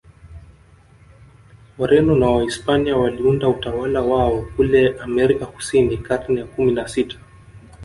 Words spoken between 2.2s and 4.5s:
Wahispania waliunda utawala wao